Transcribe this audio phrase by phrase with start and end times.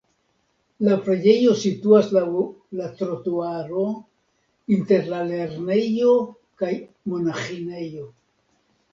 [0.85, 2.21] La preĝejo situas laŭ
[2.79, 3.83] la trotuaro
[4.77, 6.15] inter la lernejo
[6.63, 6.71] kaj
[7.13, 8.07] monaĥinejo.